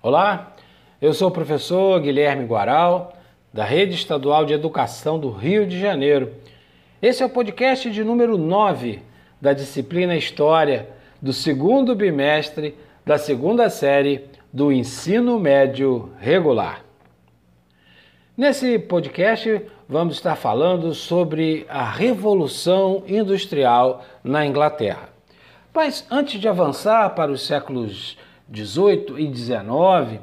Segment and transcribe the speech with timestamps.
[0.00, 0.54] Olá,
[1.02, 3.16] eu sou o professor Guilherme Guaral,
[3.52, 6.34] da Rede Estadual de Educação do Rio de Janeiro.
[7.02, 9.02] Esse é o podcast de número 9
[9.40, 10.88] da disciplina História
[11.20, 16.84] do segundo bimestre da segunda série do Ensino Médio Regular.
[18.36, 25.08] Nesse podcast, vamos estar falando sobre a Revolução Industrial na Inglaterra.
[25.74, 28.16] Mas antes de avançar para os séculos
[28.48, 30.20] 18 e 19,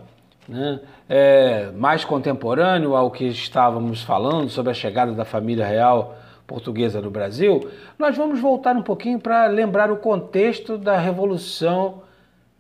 [0.48, 6.16] né, é, mais contemporâneo ao que estávamos falando sobre a chegada da família real
[6.48, 12.04] portuguesa no Brasil, nós vamos voltar um pouquinho para lembrar o contexto da Revolução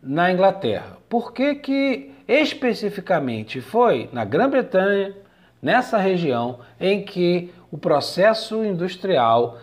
[0.01, 0.97] na Inglaterra.
[1.09, 5.13] Por que, que especificamente foi na Grã-Bretanha,
[5.61, 9.57] nessa região, em que o processo industrial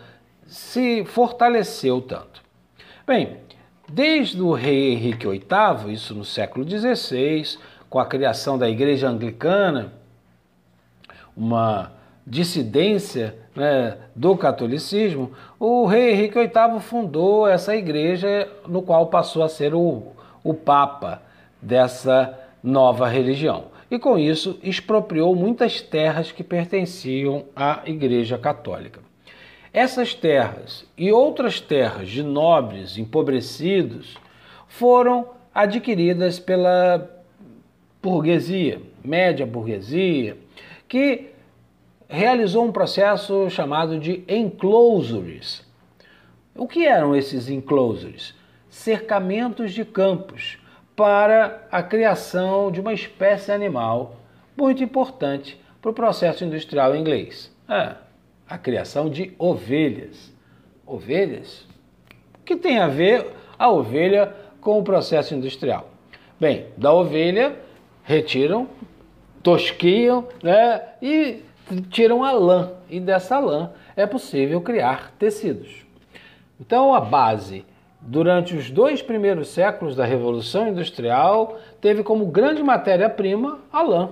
[0.45, 2.41] se fortaleceu tanto?
[3.05, 3.37] Bem,
[3.95, 9.93] Desde o rei Henrique VIII, isso no século XVI, com a criação da Igreja Anglicana,
[11.37, 11.91] uma
[12.25, 19.47] dissidência né, do catolicismo, o rei Henrique VIII fundou essa igreja, no qual passou a
[19.47, 20.07] ser o,
[20.43, 21.21] o papa
[21.61, 23.65] dessa nova religião.
[23.91, 29.12] E com isso expropriou muitas terras que pertenciam à Igreja Católica.
[29.73, 34.15] Essas terras e outras terras de nobres empobrecidos
[34.67, 37.09] foram adquiridas pela
[37.99, 40.37] burguesia, média burguesia,
[40.87, 41.31] que
[42.07, 45.65] realizou um processo chamado de enclosures.
[46.55, 48.35] O que eram esses enclosures?
[48.69, 50.59] Cercamentos de campos
[50.95, 54.17] para a criação de uma espécie animal
[54.55, 57.51] muito importante para o processo industrial inglês.
[57.67, 57.95] É,
[58.47, 60.33] a criação de ovelhas.
[60.85, 61.67] Ovelhas?
[62.45, 63.27] Que tem a ver
[63.57, 65.89] a ovelha com o processo industrial?
[66.39, 67.57] Bem, da ovelha
[68.03, 68.67] retiram,
[69.41, 71.41] tosquiam né, e
[71.89, 72.73] tiram a lã.
[72.89, 75.85] E dessa lã é possível criar tecidos.
[76.59, 77.65] Então a base
[78.05, 84.09] durante os dois primeiros séculos da Revolução Industrial, teve como grande matéria-prima a lã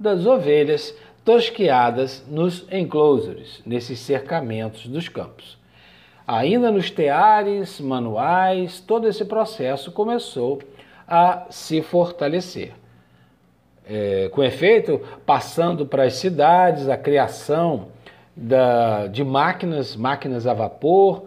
[0.00, 5.58] das ovelhas tosquiadas nos enclosures, nesses cercamentos dos campos.
[6.26, 10.60] Ainda nos teares, manuais, todo esse processo começou
[11.06, 12.72] a se fortalecer.
[13.86, 17.88] É, com efeito, passando para as cidades, a criação
[18.34, 21.26] da, de máquinas, máquinas a vapor,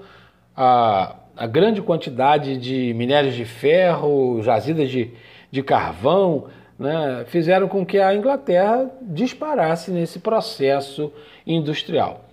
[0.56, 5.12] a, a grande quantidade de minérios de ferro, jazidas de,
[5.52, 6.47] de carvão,
[6.78, 11.12] né, fizeram com que a Inglaterra disparasse nesse processo
[11.46, 12.26] industrial,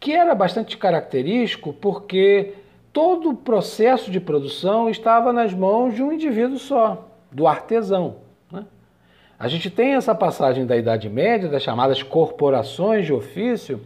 [0.00, 2.54] que era bastante característico porque
[2.92, 8.16] todo o processo de produção estava nas mãos de um indivíduo só, do artesão.
[8.50, 8.64] Né?
[9.38, 13.80] A gente tem essa passagem da Idade Média, das chamadas corporações de ofício,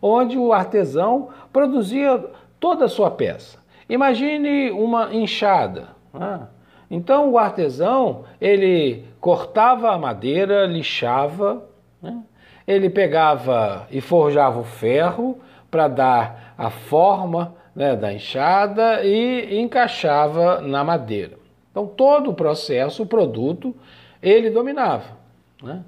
[0.00, 2.24] onde o artesão produzia
[2.58, 3.58] toda a sua peça.
[3.88, 5.88] Imagine uma enxada.
[6.12, 6.40] Né?
[6.90, 11.64] Então o artesão ele cortava a madeira, lixava,
[12.02, 12.22] né?
[12.66, 15.38] ele pegava e forjava o ferro
[15.70, 21.38] para dar a forma né, da enxada e encaixava na madeira.
[21.70, 23.74] Então todo o processo, o produto,
[24.20, 25.16] ele dominava.
[25.62, 25.84] Né?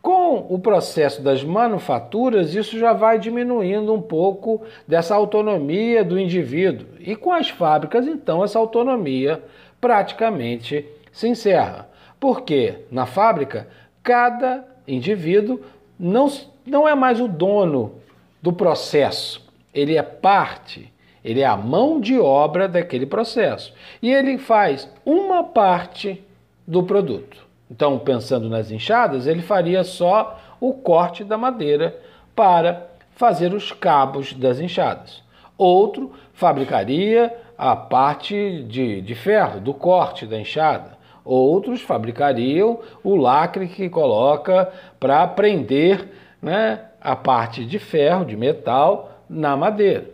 [0.00, 6.86] Com o processo das manufaturas, isso já vai diminuindo um pouco dessa autonomia do indivíduo.
[7.00, 9.42] E com as fábricas, então, essa autonomia
[9.80, 11.88] praticamente se encerra.
[12.18, 13.68] Porque na fábrica,
[14.02, 15.60] cada indivíduo
[15.98, 16.30] não,
[16.64, 17.94] não é mais o dono
[18.42, 19.44] do processo,
[19.74, 20.92] ele é parte,
[21.24, 23.74] ele é a mão de obra daquele processo.
[24.00, 26.22] E ele faz uma parte
[26.66, 27.44] do produto.
[27.70, 31.98] Então, pensando nas enxadas, ele faria só o corte da madeira
[32.34, 35.22] para fazer os cabos das enxadas.
[35.58, 40.96] Outro fabricaria a parte de, de ferro, do corte da enxada.
[41.24, 44.70] Outros fabricariam o lacre que coloca
[45.00, 46.08] para prender
[46.40, 50.10] né, a parte de ferro, de metal, na madeira.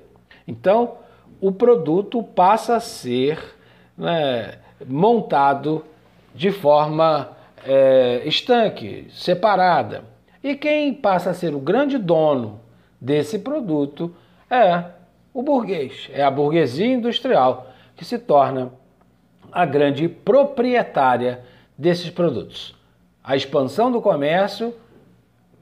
[0.46, 0.94] Então,
[1.40, 3.38] o produto passa a ser
[3.96, 4.54] né,
[4.86, 5.84] montado
[6.34, 7.30] de forma
[7.64, 10.04] é, estanque, separada.
[10.42, 12.60] E quem passa a ser o grande dono
[13.00, 14.14] desse produto
[14.50, 14.84] é
[15.32, 18.73] o burguês, é a burguesia industrial que se torna
[19.50, 21.44] a grande proprietária
[21.76, 22.75] desses produtos.
[23.23, 24.75] A expansão do comércio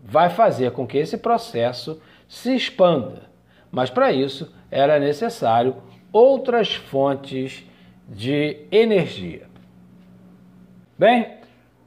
[0.03, 3.23] vai fazer com que esse processo se expanda,
[3.71, 5.77] mas para isso era necessário
[6.13, 7.65] outras fontes
[8.09, 9.49] de energia.
[10.99, 11.39] Bem,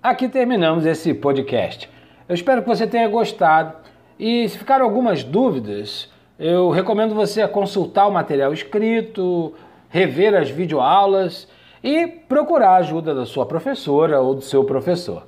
[0.01, 1.89] aqui terminamos esse podcast.
[2.27, 3.75] Eu espero que você tenha gostado
[4.17, 6.09] e se ficaram algumas dúvidas,
[6.45, 9.53] eu recomendo você consultar o material escrito,
[9.89, 11.47] rever as videoaulas
[11.81, 15.23] e procurar a ajuda da sua professora ou do seu professor.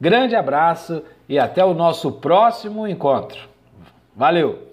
[0.00, 3.50] Grande abraço e até o nosso próximo encontro.
[4.16, 4.69] Valeu!